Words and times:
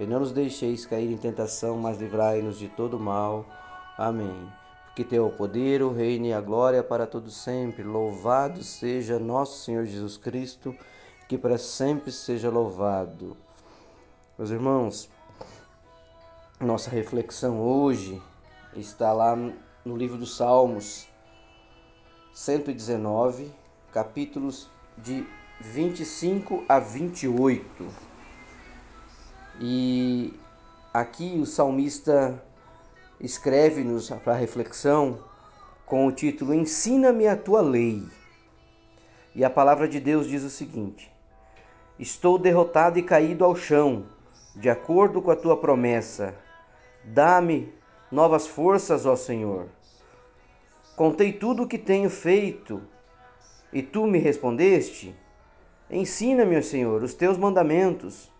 e 0.00 0.06
não 0.06 0.20
nos 0.20 0.32
deixeis 0.32 0.86
cair 0.86 1.12
em 1.12 1.16
tentação, 1.18 1.76
mas 1.76 1.98
livrai-nos 1.98 2.58
de 2.58 2.68
todo 2.68 2.98
mal. 2.98 3.44
Amém. 3.98 4.50
Porque 4.86 5.04
teu 5.04 5.26
o 5.26 5.30
poder, 5.30 5.82
o 5.82 5.92
reino 5.92 6.24
e 6.24 6.32
a 6.32 6.40
glória 6.40 6.82
para 6.82 7.06
todos 7.06 7.36
sempre. 7.36 7.82
Louvado 7.82 8.62
seja 8.64 9.18
nosso 9.18 9.62
Senhor 9.62 9.84
Jesus 9.84 10.16
Cristo, 10.16 10.74
que 11.28 11.36
para 11.36 11.58
sempre 11.58 12.10
seja 12.10 12.48
louvado. 12.48 13.36
Meus 14.38 14.50
irmãos, 14.50 15.10
nossa 16.58 16.88
reflexão 16.88 17.60
hoje 17.60 18.20
está 18.74 19.12
lá 19.12 19.36
no 19.84 19.96
livro 19.98 20.16
dos 20.16 20.34
Salmos, 20.34 21.06
119, 22.32 23.52
capítulos 23.92 24.70
de 24.96 25.26
25 25.60 26.64
a 26.66 26.78
28. 26.78 28.09
E 29.62 30.32
aqui 30.94 31.38
o 31.38 31.44
salmista 31.44 32.42
escreve-nos 33.20 34.08
para 34.08 34.32
reflexão 34.32 35.18
com 35.84 36.06
o 36.06 36.12
título 36.12 36.54
Ensina-me 36.54 37.26
a 37.26 37.36
tua 37.36 37.60
lei. 37.60 38.02
E 39.34 39.44
a 39.44 39.50
palavra 39.50 39.86
de 39.86 40.00
Deus 40.00 40.26
diz 40.26 40.42
o 40.44 40.48
seguinte: 40.48 41.12
Estou 41.98 42.38
derrotado 42.38 42.98
e 42.98 43.02
caído 43.02 43.44
ao 43.44 43.54
chão, 43.54 44.06
de 44.56 44.70
acordo 44.70 45.20
com 45.20 45.30
a 45.30 45.36
tua 45.36 45.58
promessa. 45.58 46.34
Dá-me 47.04 47.70
novas 48.10 48.46
forças, 48.46 49.04
ó 49.04 49.14
Senhor. 49.14 49.68
Contei 50.96 51.34
tudo 51.34 51.64
o 51.64 51.68
que 51.68 51.76
tenho 51.76 52.08
feito, 52.08 52.80
e 53.70 53.82
tu 53.82 54.06
me 54.06 54.18
respondeste: 54.18 55.14
Ensina-me, 55.90 56.56
ó 56.56 56.62
Senhor, 56.62 57.02
os 57.02 57.12
teus 57.12 57.36
mandamentos. 57.36 58.30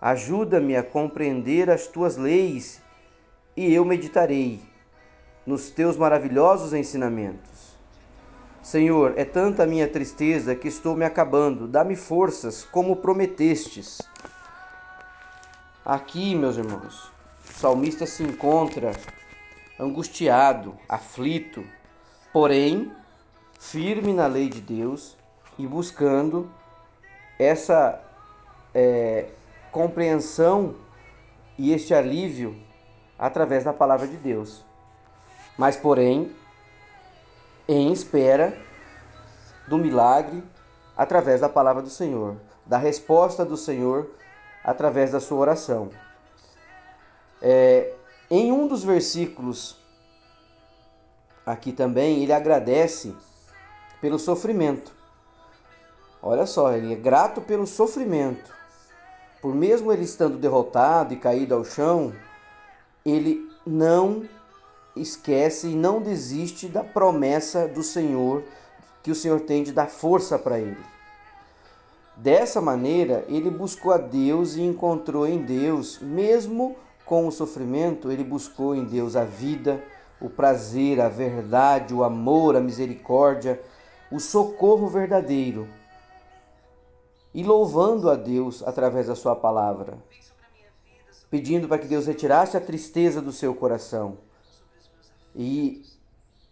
Ajuda-me 0.00 0.76
a 0.76 0.82
compreender 0.82 1.68
as 1.68 1.86
tuas 1.86 2.16
leis 2.16 2.80
e 3.56 3.74
eu 3.74 3.84
meditarei 3.84 4.60
nos 5.44 5.70
teus 5.70 5.96
maravilhosos 5.96 6.72
ensinamentos. 6.72 7.76
Senhor, 8.62 9.14
é 9.16 9.24
tanta 9.24 9.62
a 9.62 9.66
minha 9.66 9.88
tristeza 9.88 10.54
que 10.54 10.68
estou 10.68 10.94
me 10.94 11.04
acabando. 11.04 11.66
Dá-me 11.66 11.96
forças, 11.96 12.64
como 12.64 12.96
prometestes. 12.96 14.00
Aqui, 15.84 16.34
meus 16.34 16.58
irmãos, 16.58 17.10
o 17.48 17.52
salmista 17.58 18.04
se 18.04 18.22
encontra 18.22 18.92
angustiado, 19.80 20.76
aflito, 20.88 21.64
porém 22.32 22.92
firme 23.58 24.12
na 24.12 24.26
lei 24.26 24.48
de 24.48 24.60
Deus 24.60 25.16
e 25.58 25.66
buscando 25.66 26.50
essa 27.38 28.00
é, 28.74 29.30
compreensão 29.70 30.74
e 31.58 31.72
este 31.72 31.94
alívio 31.94 32.56
através 33.18 33.64
da 33.64 33.72
palavra 33.72 34.06
de 34.06 34.16
Deus. 34.16 34.64
Mas, 35.56 35.76
porém, 35.76 36.32
em 37.68 37.92
espera 37.92 38.56
do 39.66 39.76
milagre 39.76 40.42
através 40.96 41.40
da 41.40 41.48
palavra 41.48 41.82
do 41.82 41.90
Senhor, 41.90 42.36
da 42.64 42.78
resposta 42.78 43.44
do 43.44 43.56
Senhor 43.56 44.10
através 44.64 45.12
da 45.12 45.20
sua 45.20 45.38
oração. 45.38 45.90
É, 47.40 47.92
em 48.30 48.52
um 48.52 48.66
dos 48.66 48.84
versículos 48.84 49.78
aqui 51.44 51.72
também, 51.72 52.22
ele 52.22 52.32
agradece 52.32 53.14
pelo 54.00 54.18
sofrimento. 54.18 54.92
Olha 56.22 56.46
só, 56.46 56.72
ele 56.72 56.92
é 56.92 56.96
grato 56.96 57.40
pelo 57.40 57.66
sofrimento 57.66 58.57
por 59.40 59.54
mesmo 59.54 59.92
ele 59.92 60.04
estando 60.04 60.36
derrotado 60.36 61.14
e 61.14 61.16
caído 61.16 61.54
ao 61.54 61.64
chão, 61.64 62.12
ele 63.04 63.48
não 63.66 64.24
esquece 64.96 65.68
e 65.68 65.76
não 65.76 66.00
desiste 66.00 66.66
da 66.66 66.82
promessa 66.82 67.68
do 67.68 67.82
Senhor 67.82 68.42
que 69.02 69.10
o 69.10 69.14
Senhor 69.14 69.40
tem 69.40 69.62
de 69.62 69.72
dar 69.72 69.88
força 69.88 70.38
para 70.38 70.58
ele. 70.58 70.76
Dessa 72.16 72.60
maneira, 72.60 73.24
ele 73.28 73.48
buscou 73.48 73.92
a 73.92 73.98
Deus 73.98 74.56
e 74.56 74.62
encontrou 74.62 75.24
em 75.26 75.38
Deus, 75.38 76.00
mesmo 76.00 76.76
com 77.04 77.28
o 77.28 77.32
sofrimento, 77.32 78.10
ele 78.10 78.24
buscou 78.24 78.74
em 78.74 78.84
Deus 78.84 79.14
a 79.14 79.24
vida, 79.24 79.82
o 80.20 80.28
prazer, 80.28 81.00
a 81.00 81.08
verdade, 81.08 81.94
o 81.94 82.02
amor, 82.02 82.56
a 82.56 82.60
misericórdia, 82.60 83.60
o 84.10 84.18
socorro 84.18 84.88
verdadeiro 84.88 85.68
e 87.34 87.42
louvando 87.42 88.10
a 88.10 88.14
Deus 88.14 88.62
através 88.62 89.06
da 89.06 89.14
sua 89.14 89.36
palavra, 89.36 89.98
pedindo 91.30 91.68
para 91.68 91.78
que 91.78 91.86
Deus 91.86 92.06
retirasse 92.06 92.56
a 92.56 92.60
tristeza 92.60 93.20
do 93.20 93.32
seu 93.32 93.54
coração. 93.54 94.18
E 95.34 95.84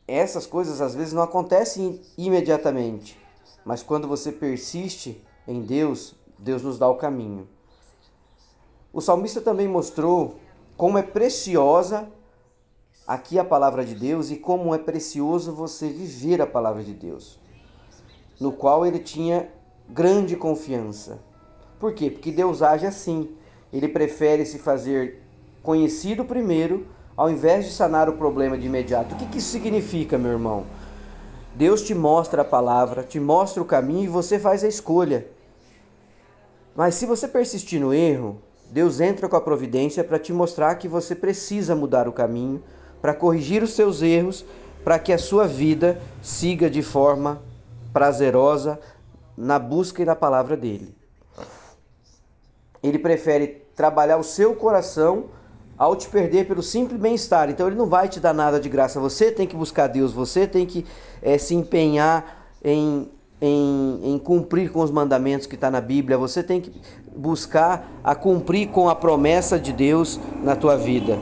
essas 0.06 0.46
coisas 0.46 0.80
às 0.80 0.94
vezes 0.94 1.12
não 1.12 1.22
acontecem 1.22 2.00
imediatamente, 2.16 3.18
mas 3.64 3.82
quando 3.82 4.06
você 4.06 4.30
persiste 4.30 5.24
em 5.48 5.62
Deus, 5.62 6.14
Deus 6.38 6.62
nos 6.62 6.78
dá 6.78 6.88
o 6.88 6.96
caminho. 6.96 7.48
O 8.92 9.00
salmista 9.00 9.40
também 9.40 9.66
mostrou 9.66 10.36
como 10.76 10.98
é 10.98 11.02
preciosa 11.02 12.08
aqui 13.06 13.38
a 13.38 13.44
palavra 13.44 13.84
de 13.84 13.94
Deus 13.94 14.30
e 14.30 14.36
como 14.36 14.74
é 14.74 14.78
precioso 14.78 15.52
você 15.52 15.88
viver 15.88 16.42
a 16.42 16.46
palavra 16.46 16.82
de 16.82 16.92
Deus, 16.92 17.38
no 18.40 18.52
qual 18.52 18.84
ele 18.84 18.98
tinha 18.98 19.50
grande 19.88 20.36
confiança. 20.36 21.18
Por 21.78 21.92
quê? 21.92 22.10
Porque 22.10 22.30
Deus 22.30 22.62
age 22.62 22.86
assim. 22.86 23.30
Ele 23.72 23.88
prefere 23.88 24.46
se 24.46 24.58
fazer 24.58 25.22
conhecido 25.62 26.24
primeiro, 26.24 26.86
ao 27.16 27.28
invés 27.28 27.64
de 27.66 27.72
sanar 27.72 28.08
o 28.08 28.14
problema 28.14 28.56
de 28.56 28.66
imediato. 28.66 29.14
O 29.14 29.18
que, 29.18 29.26
que 29.26 29.38
isso 29.38 29.50
significa, 29.50 30.16
meu 30.16 30.32
irmão? 30.32 30.64
Deus 31.54 31.82
te 31.82 31.94
mostra 31.94 32.42
a 32.42 32.44
palavra, 32.44 33.02
te 33.02 33.18
mostra 33.18 33.62
o 33.62 33.66
caminho 33.66 34.04
e 34.04 34.08
você 34.08 34.38
faz 34.38 34.62
a 34.62 34.68
escolha. 34.68 35.26
Mas 36.74 36.94
se 36.94 37.06
você 37.06 37.26
persistir 37.26 37.80
no 37.80 37.94
erro, 37.94 38.38
Deus 38.70 39.00
entra 39.00 39.28
com 39.28 39.36
a 39.36 39.40
providência 39.40 40.04
para 40.04 40.18
te 40.18 40.32
mostrar 40.32 40.74
que 40.74 40.86
você 40.86 41.14
precisa 41.14 41.74
mudar 41.74 42.06
o 42.06 42.12
caminho, 42.12 42.62
para 43.00 43.14
corrigir 43.14 43.62
os 43.62 43.72
seus 43.72 44.02
erros, 44.02 44.44
para 44.84 44.98
que 44.98 45.12
a 45.12 45.18
sua 45.18 45.46
vida 45.46 46.00
siga 46.20 46.68
de 46.68 46.82
forma 46.82 47.40
prazerosa, 47.92 48.78
na 49.36 49.58
busca 49.58 50.02
e 50.02 50.04
na 50.04 50.16
palavra 50.16 50.56
dele. 50.56 50.94
Ele 52.82 52.98
prefere 52.98 53.66
trabalhar 53.74 54.16
o 54.16 54.22
seu 54.22 54.54
coração 54.54 55.26
ao 55.76 55.94
te 55.94 56.08
perder 56.08 56.46
pelo 56.46 56.62
simples 56.62 56.98
bem-estar. 56.98 57.50
Então 57.50 57.66
ele 57.66 57.76
não 57.76 57.86
vai 57.86 58.08
te 58.08 58.18
dar 58.18 58.32
nada 58.32 58.58
de 58.58 58.68
graça. 58.68 58.98
Você 58.98 59.30
tem 59.30 59.46
que 59.46 59.54
buscar 59.56 59.88
Deus, 59.88 60.12
você 60.12 60.46
tem 60.46 60.64
que 60.64 60.86
é, 61.20 61.36
se 61.36 61.54
empenhar 61.54 62.46
em, 62.64 63.10
em, 63.40 64.14
em 64.14 64.18
cumprir 64.18 64.72
com 64.72 64.80
os 64.80 64.90
mandamentos 64.90 65.46
que 65.46 65.54
está 65.54 65.70
na 65.70 65.80
Bíblia. 65.80 66.16
Você 66.16 66.42
tem 66.42 66.60
que 66.60 66.72
buscar 67.14 67.90
a 68.02 68.14
cumprir 68.14 68.68
com 68.68 68.88
a 68.88 68.94
promessa 68.94 69.58
de 69.58 69.72
Deus 69.72 70.18
na 70.42 70.56
tua 70.56 70.76
vida. 70.76 71.18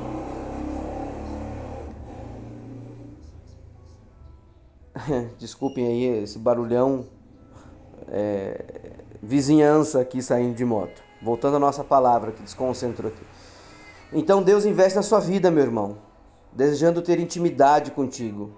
Desculpem 5.39 5.87
aí 5.87 6.23
esse 6.23 6.39
barulhão 6.39 7.07
é, 8.09 8.65
vizinhança 9.23 10.01
aqui 10.01 10.23
saindo 10.23 10.55
de 10.55 10.65
moto. 10.65 11.03
Voltando 11.23 11.57
à 11.57 11.59
nossa 11.59 11.83
palavra 11.83 12.33
que 12.33 12.43
desconcentrou 12.43 13.11
aqui. 13.11 13.25
Então 14.13 14.43
Deus 14.43 14.65
investe 14.65 14.97
na 14.97 15.03
sua 15.03 15.21
vida, 15.21 15.51
meu 15.51 15.65
irmão, 15.65 15.99
desejando 16.53 17.03
ter 17.03 17.19
intimidade 17.19 17.91
contigo. 17.91 18.51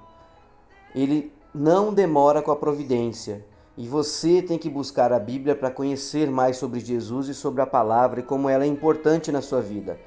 Ele 0.95 1.33
não 1.55 1.93
demora 1.93 2.43
com 2.43 2.51
a 2.51 2.57
providência. 2.57 3.45
E 3.77 3.87
você 3.87 4.41
tem 4.41 4.59
que 4.59 4.71
buscar 4.71 5.13
a 5.13 5.19
Bíblia 5.19 5.55
para 5.55 5.71
conhecer 5.71 6.31
mais 6.31 6.57
sobre 6.57 6.81
Jesus 6.81 7.29
e 7.29 7.35
sobre 7.35 7.61
a 7.61 7.67
palavra 7.67 8.21
e 8.21 8.23
como 8.23 8.49
ela 8.49 8.65
é 8.65 8.67
importante 8.67 9.31
na 9.31 9.43
sua 9.43 9.61
vida. 9.61 9.99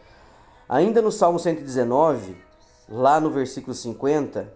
Ainda 0.67 1.01
no 1.01 1.11
Salmo 1.11 1.39
119, 1.39 2.35
lá 2.87 3.19
no 3.19 3.29
versículo 3.29 3.75
50, 3.75 4.51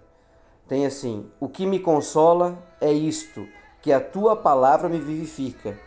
tem 0.68 0.86
assim: 0.86 1.28
O 1.40 1.48
que 1.48 1.66
me 1.66 1.80
consola 1.80 2.58
é 2.82 2.92
isto 2.92 3.48
que 3.84 3.92
a 3.92 4.00
tua 4.00 4.34
palavra 4.34 4.88
me 4.88 4.98
vivifica. 4.98 5.78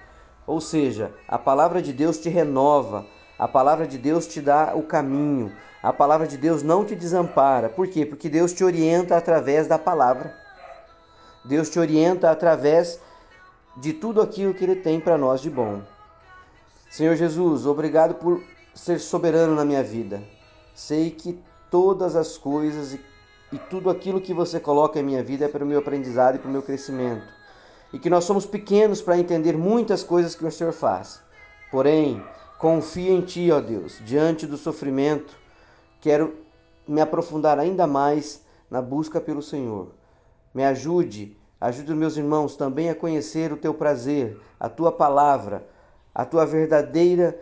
Ou 0.46 0.60
seja, 0.60 1.12
a 1.26 1.38
palavra 1.38 1.80
de 1.80 1.92
Deus 1.92 2.18
te 2.18 2.28
renova, 2.28 3.04
A 3.38 3.46
palavra 3.46 3.86
de 3.86 3.98
Deus 3.98 4.26
te 4.26 4.40
dá 4.40 4.74
o 4.74 4.82
caminho. 4.82 5.52
A 5.82 5.92
palavra 5.92 6.26
de 6.26 6.38
Deus 6.38 6.62
não 6.62 6.86
te 6.86 6.94
desampara. 6.94 7.68
Por 7.68 7.86
quê? 7.86 8.06
Porque 8.06 8.30
Deus 8.30 8.52
te 8.52 8.64
orienta 8.64 9.14
através 9.14 9.66
da 9.66 9.78
palavra. 9.78 10.34
Deus 11.44 11.68
te 11.68 11.78
orienta 11.78 12.30
através 12.30 12.98
de 13.76 13.92
tudo 13.92 14.22
aquilo 14.22 14.54
que 14.54 14.64
Ele 14.64 14.76
tem 14.76 14.98
para 14.98 15.18
nós 15.18 15.42
de 15.42 15.50
bom. 15.50 15.82
Senhor 16.90 17.14
Jesus, 17.14 17.66
obrigado 17.66 18.14
por 18.14 18.42
ser 18.74 18.98
soberano 19.00 19.54
na 19.54 19.66
minha 19.66 19.82
vida. 19.82 20.22
Sei 20.74 21.10
que 21.10 21.38
todas 21.70 22.16
as 22.16 22.38
coisas 22.38 22.94
e, 22.94 23.00
e 23.52 23.58
tudo 23.58 23.90
aquilo 23.90 24.20
que 24.20 24.32
você 24.32 24.58
coloca 24.58 24.98
em 24.98 25.02
minha 25.02 25.22
vida 25.22 25.44
é 25.44 25.48
para 25.48 25.62
o 25.62 25.66
meu 25.66 25.78
aprendizado 25.78 26.36
e 26.36 26.38
para 26.38 26.48
o 26.48 26.52
meu 26.52 26.62
crescimento. 26.62 27.35
E 27.96 27.98
que 27.98 28.10
nós 28.10 28.24
somos 28.24 28.44
pequenos 28.44 29.00
para 29.00 29.18
entender 29.18 29.56
muitas 29.56 30.02
coisas 30.02 30.34
que 30.34 30.44
o 30.44 30.50
Senhor 30.50 30.72
faz. 30.72 31.22
Porém, 31.70 32.22
confio 32.58 33.14
em 33.14 33.22
Ti, 33.22 33.50
ó 33.50 33.58
Deus, 33.58 33.98
diante 34.04 34.46
do 34.46 34.58
sofrimento. 34.58 35.34
Quero 36.00 36.34
me 36.86 37.00
aprofundar 37.00 37.58
ainda 37.58 37.86
mais 37.86 38.44
na 38.70 38.82
busca 38.82 39.20
pelo 39.20 39.40
Senhor. 39.40 39.92
Me 40.52 40.62
ajude, 40.62 41.36
ajude 41.58 41.92
os 41.92 41.98
meus 41.98 42.16
irmãos 42.18 42.54
também 42.54 42.90
a 42.90 42.94
conhecer 42.94 43.50
o 43.50 43.56
Teu 43.56 43.72
prazer, 43.72 44.38
a 44.60 44.68
Tua 44.68 44.92
palavra 44.92 45.66
a 46.16 46.24
tua 46.24 46.46
verdadeira 46.46 47.38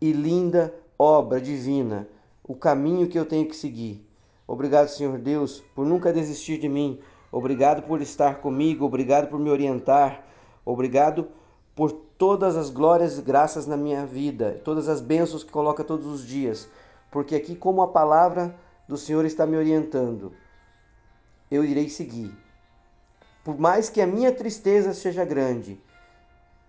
e 0.00 0.10
linda 0.10 0.74
obra 0.98 1.38
divina, 1.38 2.08
o 2.42 2.54
caminho 2.54 3.06
que 3.06 3.18
eu 3.18 3.26
tenho 3.26 3.46
que 3.46 3.54
seguir. 3.54 4.02
Obrigado, 4.48 4.88
Senhor 4.88 5.18
Deus, 5.18 5.62
por 5.74 5.84
nunca 5.84 6.10
desistir 6.10 6.56
de 6.56 6.66
mim. 6.66 6.98
Obrigado 7.34 7.82
por 7.82 8.00
estar 8.00 8.40
comigo, 8.40 8.84
obrigado 8.84 9.26
por 9.26 9.40
me 9.40 9.50
orientar. 9.50 10.24
Obrigado 10.64 11.26
por 11.74 11.90
todas 11.90 12.56
as 12.56 12.70
glórias 12.70 13.18
e 13.18 13.22
graças 13.22 13.66
na 13.66 13.76
minha 13.76 14.06
vida, 14.06 14.60
todas 14.64 14.88
as 14.88 15.00
bênçãos 15.00 15.42
que 15.42 15.50
coloca 15.50 15.82
todos 15.82 16.06
os 16.06 16.24
dias, 16.24 16.68
porque 17.10 17.34
aqui 17.34 17.56
como 17.56 17.82
a 17.82 17.88
palavra 17.88 18.54
do 18.86 18.96
Senhor 18.96 19.24
está 19.24 19.44
me 19.44 19.56
orientando, 19.56 20.32
eu 21.50 21.64
irei 21.64 21.88
seguir. 21.88 22.32
Por 23.42 23.58
mais 23.58 23.90
que 23.90 24.00
a 24.00 24.06
minha 24.06 24.30
tristeza 24.30 24.94
seja 24.94 25.24
grande, 25.24 25.82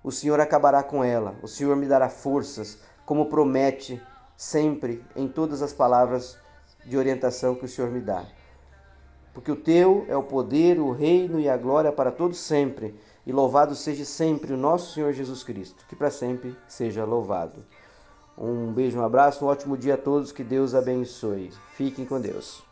o 0.03 0.11
Senhor 0.11 0.39
acabará 0.39 0.81
com 0.81 1.03
ela, 1.03 1.35
o 1.43 1.47
Senhor 1.47 1.75
me 1.75 1.85
dará 1.85 2.09
forças, 2.09 2.79
como 3.05 3.27
promete 3.27 4.01
sempre 4.35 5.05
em 5.15 5.27
todas 5.27 5.61
as 5.61 5.71
palavras 5.71 6.35
de 6.83 6.97
orientação 6.97 7.53
que 7.53 7.65
o 7.65 7.69
Senhor 7.69 7.91
me 7.91 8.01
dá. 8.01 8.25
Porque 9.35 9.51
o 9.51 9.55
teu 9.57 10.05
é 10.07 10.15
o 10.15 10.23
poder, 10.23 10.79
o 10.79 10.91
reino 10.91 11.41
e 11.41 11.49
a 11.49 11.57
glória 11.57 11.91
para 11.91 12.09
todos 12.09 12.39
sempre, 12.39 12.95
e 13.27 13.33
louvado 13.33 13.75
seja 13.75 14.05
sempre 14.05 14.53
o 14.53 14.57
nosso 14.57 14.93
Senhor 14.93 15.11
Jesus 15.11 15.43
Cristo, 15.43 15.85
que 15.89 15.95
para 15.95 16.09
sempre 16.09 16.55
seja 16.69 17.03
louvado. 17.03 17.61
Um 18.37 18.71
beijo, 18.71 18.97
um 18.97 19.03
abraço, 19.03 19.43
um 19.43 19.49
ótimo 19.49 19.77
dia 19.77 19.95
a 19.95 19.97
todos, 19.97 20.31
que 20.31 20.41
Deus 20.41 20.73
abençoe. 20.73 21.51
Fiquem 21.73 22.05
com 22.05 22.19
Deus. 22.19 22.63